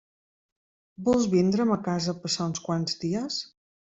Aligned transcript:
Vols 1.09 1.27
vindre 1.33 1.67
a 1.67 1.69
ma 1.73 1.77
casa 1.89 2.09
a 2.15 2.19
passar 2.25 2.47
uns 2.53 2.65
quants 2.69 2.97
dies? 3.07 3.37